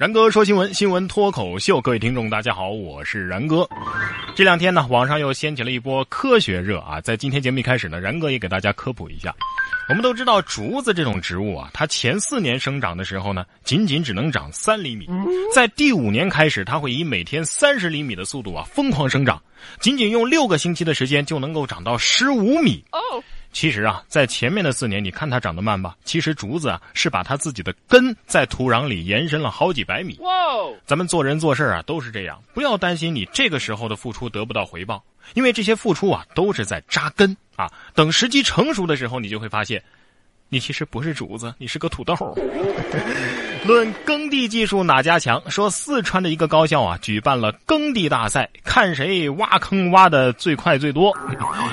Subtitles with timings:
[0.00, 3.68] 然哥说新闻，新闻脱口秀，各位听众，大家好，我是然哥。
[4.34, 6.98] 这两天呢，网上又掀起了一波科学热啊！
[7.02, 9.36] 在今天节目一开始呢，然哥也给大家科普一下。
[9.90, 15.06] 我们都知道，竹子这种植物啊，它前四年生长的时候呢，仅仅只能长三厘米，
[15.54, 19.38] 在第五年开始，它会以每天三十厘米的速度啊疯狂生长，
[19.80, 22.82] 仅仅用六个星期的时间就能够长到十五米。
[23.52, 25.96] 其实啊，在前面的四年，你看它长得慢吧？
[26.04, 30.16] 其实竹子啊，是把它自己的根在土壤里延伸了好几百米。
[30.20, 30.30] 哇！
[30.86, 35.02] 咱们做人做事啊，都是这样，不要担心你这个时候的付出得不到回报，
[35.34, 37.70] 因为这些付出啊，都是在扎根啊。
[37.94, 39.82] 等时机成熟的时候，你就会发现。
[40.52, 42.14] 你其实不是竹子，你是个土豆。
[43.64, 45.40] 论耕地技术哪家强？
[45.48, 51.16] 说四川的一个高校啊，举办了耕地大赛，看谁挖坑挖的最快最多。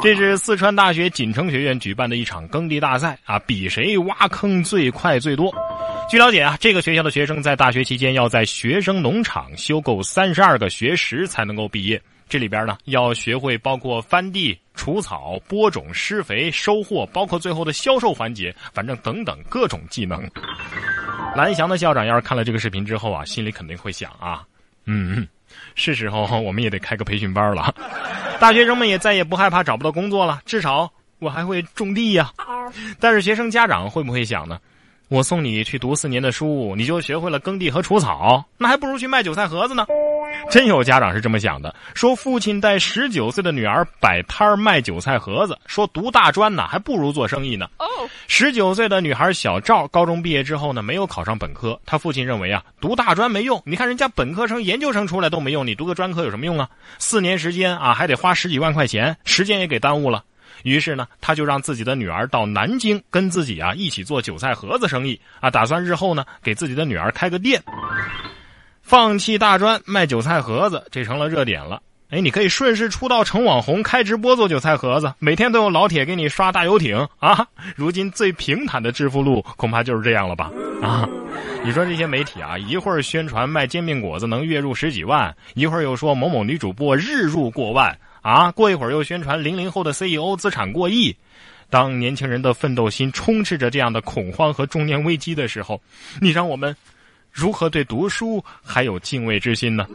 [0.00, 5.52] 这是四川大学锦城学院举办的一场耕地大赛啊，比谁挖坑最快最多。
[6.08, 12.00] 据了解啊，这个学校的学生在大学期间要在学生农场修够三十二个学时才能够毕业。
[12.32, 20.26] 这里边呢，要学会包括翻地、除草、播种、施肥、收获，包括最后的销售环节，反正等等各种技能。
[21.36, 24.44] 蓝翔的校长要是看了这个视频之后啊，心里肯定会想啊，
[24.86, 25.28] 嗯，
[25.74, 27.74] 是时候我们也得开个培训班了，
[28.40, 32.32] 大学生们也再也不害怕找不到工作了，至少我还会种地呀。
[32.98, 34.58] 但是学生家长会不会想呢？
[35.08, 39.86] 我送你去读四年的书，你就学会了耕地和除草，那还不如去卖韭菜盒子呢。
[40.50, 47.68] 真有家长是这么想的，说父亲带十九岁的女儿摆摊卖韭菜盒子，说读大专呢还不如做生意呢。
[47.78, 47.86] 哦，
[48.28, 56.68] 十九岁的女孩小赵高中毕业之后呢，没有考上本科，她父亲认为啊，读大专没用，你看人家本科生、研究生出来都没用，你读个专科有什么用啊？
[56.98, 60.22] 四年时间啊，还得花十几万块钱，时间也给耽误了。
[60.64, 67.60] 于是呢，他就让自己的女儿到南京跟自己啊一起做韭菜盒子生意啊，打算日后呢给自己的女儿开个店。
[68.82, 71.80] 放弃大专卖韭菜盒子，这成了热点了。
[72.10, 77.46] 哎，你可以顺势出道成网红，开直播做韭菜盒子，每天都有老铁给你刷大游艇啊！
[77.74, 80.50] 如今最平坦的致富路恐怕就是这样了吧？
[80.82, 81.08] 啊，
[81.64, 87.98] 你说这些媒体啊，一会儿宣传卖煎饼果子能月入十几万，一会儿又说某某女主播日入过万。
[88.20, 91.16] 啊，过一会儿又宣传零零后的 CEO 资产过亿。
[91.70, 95.80] 当年轻人的奋斗心充斥着这样的恐慌和中年危机的时候，
[96.20, 96.76] 你让我们
[97.32, 99.86] 如何对读书还有敬畏之心呢？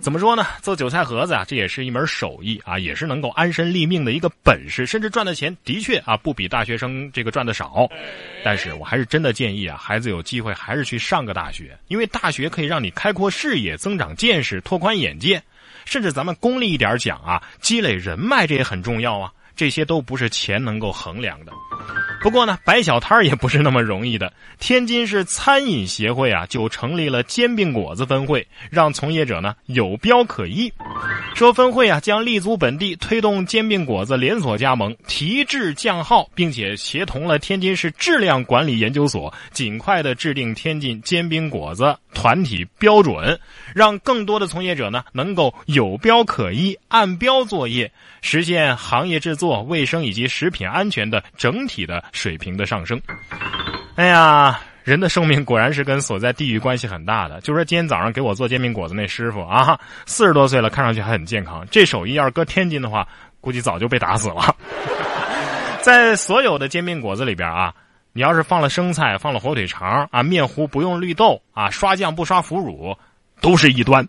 [0.00, 0.46] 怎么说呢？
[0.62, 7.88] 做韭菜盒子啊，这也是一门手艺啊，也是能够安身立命的一个本事，甚至赚的钱的确啊不比大学生这个赚的少。
[8.44, 15.42] 但是我还是真的建议啊，孩子有机会还是去上个大学，因为大学可以让你开阔视野、增长见识、拓宽眼界。
[15.84, 21.52] 甚至咱们功利一点讲啊，积累人脉这也很重要啊，这些都不是钱能够衡量的。
[22.22, 24.32] 不过呢，摆小摊儿也不是那么容易的。
[24.58, 30.72] 天津市餐饮协会啊，就成立了煎饼果子分会，让从业者呢有标可依。
[31.34, 43.38] 说分会啊，将立足本地，推动煎饼果子连锁加盟，提质降耗，并且协同了天津市质量管理研究所，尽快的制定天津煎饼果子团体标准，
[43.74, 47.92] 让更多的从业者呢能够有标可依，按标作业，
[48.22, 52.02] 实现行业制作做卫生以及食品安全的整体的。
[52.24, 52.98] 水平的上升，
[53.96, 57.38] 哎呀，人的寿命果然是跟所在地域关系很大的。
[57.42, 61.66] 就说今天早上给我做煎饼果子那师傅啊，四十多岁了，看上去还很健康。
[61.70, 63.06] 这手艺要是搁天津的话，
[63.42, 64.56] 估计早就被打死了。
[65.82, 67.74] 在所有的煎饼果子里边啊，
[68.14, 72.96] 你要是放了生菜，放了火腿肠啊，面糊不用绿豆啊，刷酱不刷腐乳，
[73.40, 74.06] 都是异端。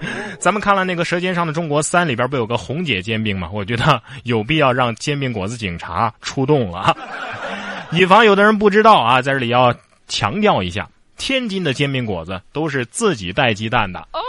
[0.38, 3.48] 咱们看了那个《舌尖上的中国三》里边不有个红姐煎饼吗？
[3.52, 6.96] 我觉得有必要让煎饼果子警察出动了，
[7.92, 9.74] 以防有的人不知道啊，在这里要
[10.08, 14.20] 强调一下，天津的煎饼果子都是自己带鸡蛋的哦。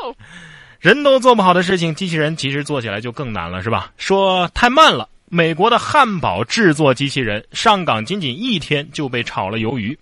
[0.79, 3.91] 人都做不好的事情，机器人其实做起来就更难了，是吧？
[3.97, 5.09] 说太慢了。
[5.29, 9.97] 美国的汉堡制作机器人上岗仅仅一天就被炒了鱿鱼。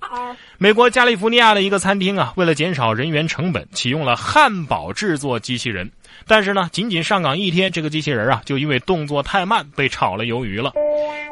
[0.58, 5.91] 美国加利福尼亚的一个餐厅啊，为了减少人员成本，启用了汉堡制作机器人。
[6.28, 10.72] 但是呢，仅仅上岗一天，这个机器人啊，就因为动作太慢被炒了鱿鱼了。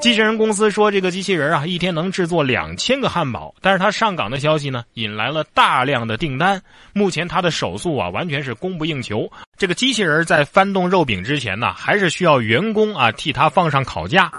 [0.02, 3.54] 机器人公司说，这个机器人啊，一天能制作两千个汉堡。
[3.62, 6.62] 但是它上岗的消息呢，引来了大量的订单。
[6.94, 9.32] 目前它的手速啊，完全是供不应求。
[9.56, 14.32] 这个机器人在翻动肉饼之前呢，还是需要员工啊替他放上烤架。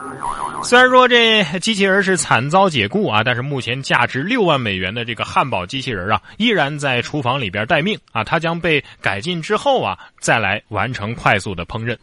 [0.63, 8.25] 虽然说这机器人是惨遭解雇啊，但是目前价值六万美元的这个汉堡机器人啊，依然在厨房里边待命啊。
[8.25, 11.97] 它将被改进之后啊，再来完成快速的烹饪。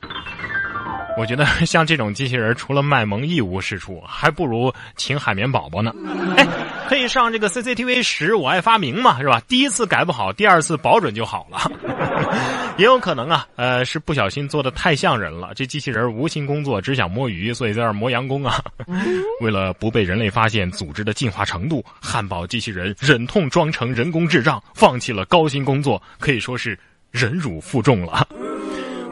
[1.17, 5.93] 我觉得 像这种机器人，除了卖萌一无是处，还不如请海绵宝宝呢。
[6.37, 6.47] 哎。
[6.91, 9.41] 可以上这个 CCTV 十，我爱发明嘛，是吧？
[9.47, 11.71] 第一次改不好，第二次保准就好了。
[12.77, 18.61] 也有可能啊，呃，是不小心做的太像人了，这机器人无心工作，只想摸鱼，所以在那磨洋工啊。
[19.39, 26.77] 为了不被人类发现组织的进化程度，汉堡机器人忍痛装成人工智障，放弃了高薪工作，可以说是
[27.09, 28.27] 忍辱负重了。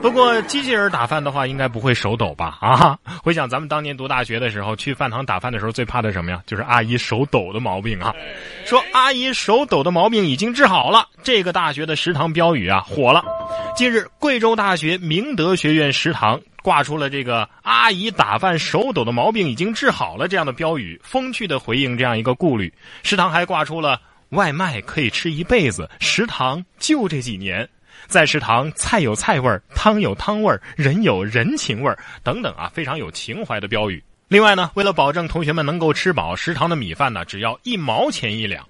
[0.01, 2.57] 不过机器人打饭的话，应该不会手抖吧？
[2.62, 6.42] 啊， 回想咱们当年读大学的时候，去饭堂打饭的时候，最怕的什么呀？
[6.46, 8.13] 就是阿姨手抖的毛病啊。
[8.66, 13.24] 说阿姨手抖的毛病已经治好了，这个大学的食堂标语啊火了。
[13.75, 22.74] 近日，贵州大学明德学院食堂挂出了这个“阿姨打饭手抖的毛病已经治好了”这样的标语，风趣的回应这样一个顾虑。
[23.04, 24.00] 食堂还挂出了
[24.31, 27.68] “外卖可以吃一辈子，食堂就这几年”。
[28.07, 34.04] 在食堂，菜有菜味儿，汤有汤味儿，人有人情味儿，等等啊，非常有情怀的标语。
[34.28, 38.66] 另外呢，为了保证同学们能够吃饱，食堂的米饭呢只要一毛钱一两。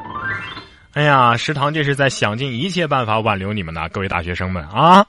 [0.93, 5.05] 哎呀，食堂这是在想尽一切办法挽留你们呢，各位大学生们啊！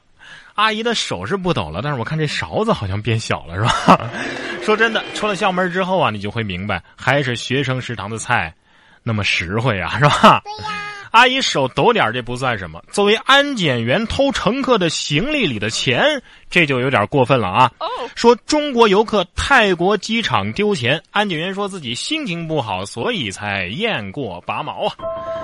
[0.56, 4.10] 阿姨的手是不抖了，但是我看这勺子好像变小了，是吧？
[4.62, 8.54] 说真的，出了校门之后啊，你就会明白，还是学生食堂的菜
[9.02, 10.42] 那么实惠啊，是吧？
[10.44, 10.89] 对呀。
[11.10, 12.82] 阿姨手抖点这不算什么。
[12.90, 17.70] 作为安检员偷乘客的行李里的钱，这就有点过分了啊！
[18.14, 24.94] 说中国游客泰国机场丢钱，安检员说自己心情不好，所以才雁过拔毛啊。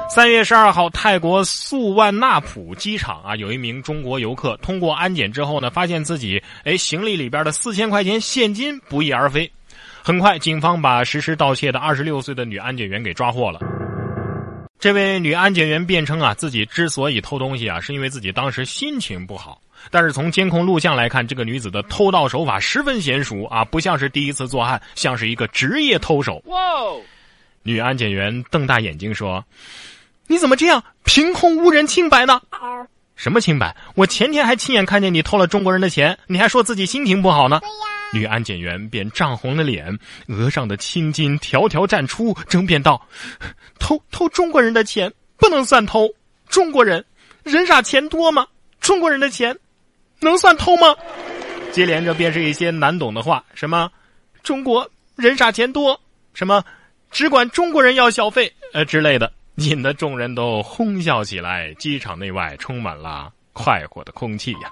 [0.08, 9.50] 三月十二号，泰国素万纳普机场啊，有一名中国游客通过安检之后呢，发现自己哎行李里边的四千块钱现金不翼而飞。
[10.00, 13.58] 很快，警方把实施盗窃的二十六岁的女安检员给抓获了。
[14.78, 19.60] 这位女安检员辩称啊，自己之所以偷东西啊，是因为自己当时心情不好。
[19.90, 26.42] 但是从监控录像来看，这个女子的偷盗手法十分娴熟啊，不像是第一次作案，像是一个职业偷手。
[26.46, 26.58] 哇！
[27.62, 29.44] 女安检员瞪大眼睛说
[30.28, 32.40] ：“你怎么这样，凭空污人清白呢？
[33.16, 33.74] 什么清白？
[33.94, 37.60] 我前天还亲眼看见你偷了中国人的钱，你还说自己心情不好呢。”
[38.12, 39.98] 女安检员便涨红了脸，
[40.28, 43.00] 额上的青筋条条绽出，争辩道
[43.78, 46.08] ：“偷偷中国人的钱不能算偷，
[46.48, 47.04] 中国人
[47.42, 48.46] 人傻钱多吗？
[48.80, 49.56] 中国人的钱
[50.20, 50.94] 能算偷吗？”
[51.72, 53.90] 接连着便是一些难懂的话，什么
[54.42, 56.00] “中国人傻钱多”，
[56.32, 56.64] 什么
[57.10, 64.70] “只管中国人要小费”呃之类的，引得众人都哄笑起来，机场内外充满了快活的空气呀。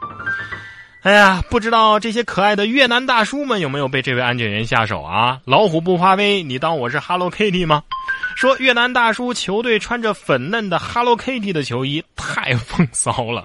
[1.04, 5.38] 哎呀，不知道这些可爱的越南大叔们有没有被这位安检员下手啊？
[5.44, 7.82] 老虎不发威，你当我是 Hello Kitty 吗？
[8.36, 13.44] 说越南大叔球队穿着粉嫩的 Hello Kitty 的球衣太风骚了。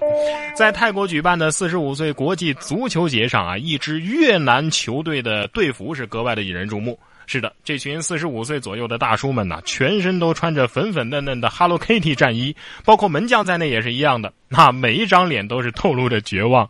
[0.56, 6.98] 在泰国举办的四十五岁国际足球节上啊，一支越南球队的队服是格外的引人注目。
[7.26, 12.56] 是的，这群四十五岁左右的大叔们呢，全身都穿着粉粉嫩嫩的 Hello Kitty 战衣，
[12.86, 14.32] 包括门将在内也是一样的。
[14.48, 16.66] 那每一张脸都是透露着绝望。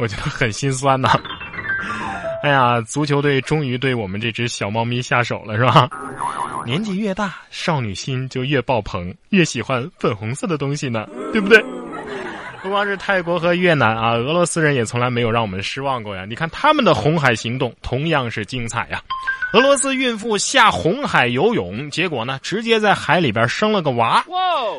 [0.00, 1.10] 我觉得很心酸呐！
[2.42, 5.88] 哎呀，足球队终于对我们这只小猫咪下手了，是吧？
[6.64, 11.62] 年纪越大，少女心就越爆棚，越喜欢粉红色的东西呢，对不对？
[12.62, 16.24] 不光是泰国和越南啊，俄罗斯人也从来没有让我们失望过呀！
[16.26, 19.00] 你看他们的红海行动同样是精彩呀。
[19.52, 24.24] 俄罗斯孕妇下红海游泳，结果呢，直接在海里边生了个娃。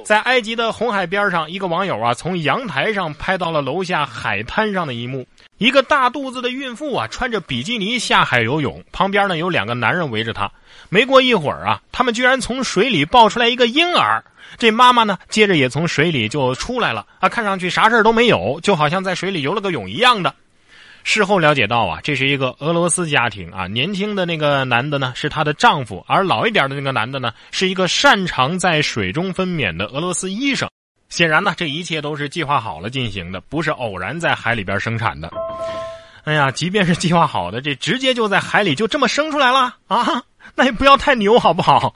[0.05, 10.49] 在埃及的红海边上，一个网友啊，从阳台上拍到了楼下海滩上的一幕：一个大肚子的孕妇啊，穿着比基尼下海游泳，旁边呢有两个男人围着她。
[10.87, 14.23] 没过一会儿啊，他们居然从水里抱出来一个婴儿。
[14.57, 20.33] 这妈妈呢，接着也从水里就出来了啊，看上去啥事都没有，就好像在水里游了个泳一样的。
[21.03, 30.69] 事后了解到啊，这是一个俄罗斯家庭啊，年轻的那个男的呢是她的丈夫，而老一点的那个男的呢是一个擅长在水中分娩的俄罗斯医生。
[31.09, 35.29] 显然呢，这一切都是计划好了进行的，不是偶然在海里边生产的。
[36.23, 40.23] 哎呀，即便是计划好的，这直接就在海里就这么生出来了啊，
[40.55, 41.93] 那也不要太牛好不好？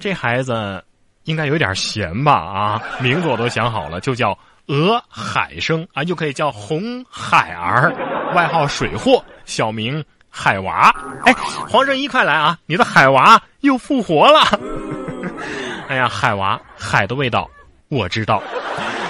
[0.00, 0.82] 这孩子
[1.24, 4.36] 应该有点闲吧啊，名字我都想好了，就叫。
[4.68, 7.92] 俄海生啊，又可以叫红海儿，
[8.34, 10.94] 外号水货，小名海娃。
[11.24, 12.58] 哎，黄圣依，快来啊！
[12.66, 14.40] 你的海娃又复活了。
[15.88, 17.48] 哎呀，海娃，海的味道
[17.88, 18.42] 我知道。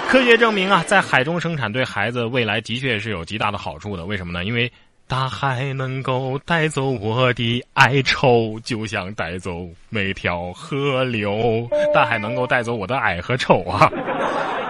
[0.07, 4.05] 科学证明啊，在海中生产对孩子未来的确是有极大的好处的。
[4.05, 4.45] 为什么呢？
[4.45, 4.71] 因为
[5.07, 11.67] 大海能够带走我的哀愁，就像带走每条河流。
[11.93, 13.91] 大海能够带走我的矮和丑啊。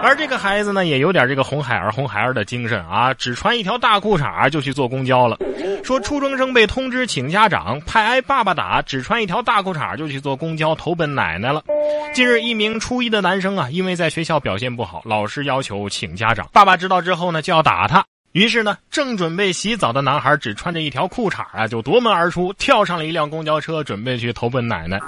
[0.02, 5.36] 而这个孩子呢，也有点这个红孩儿红孩儿的精神啊，只穿一条大裤衩就去坐公交了。
[5.84, 11.62] 说初中生被通知请家长，怕挨爸爸打，只穿一条大裤衩就去坐公交投奔奶奶了。
[12.14, 18.04] 近日，一名初一的男生啊，因为在学校表现不好，老师要求请家长，爸爸知道之后呢，就要打他。
[18.32, 25.00] 于是呢，正准备洗澡的男孩只穿着一条裤衩啊，就夺门而出，跳上了一辆公交车，准备去投奔奶奶。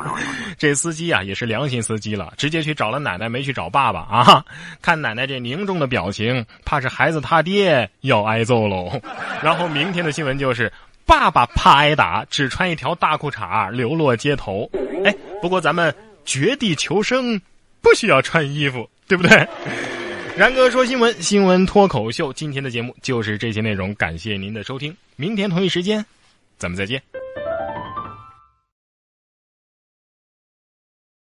[0.58, 4.44] 这司机啊，也是良心司机了，直接去找了奶奶，没去找爸爸啊。
[4.82, 9.00] 看奶奶这凝重的表情，怕是孩子他爹要挨揍喽。
[9.42, 10.70] 然后明天的新闻就是，
[11.06, 14.70] 爸爸怕挨打，只穿一条大裤衩流落街头。
[15.02, 15.94] 哎，不过咱们
[16.26, 17.40] 绝地求生，
[17.80, 19.48] 不需要穿衣服，对不对？
[20.36, 26.04] 然哥说新闻，新闻脱口秀，今天的节目就是这些内容，感谢您的收听，明天同一时间，
[26.58, 27.02] 咱们再见。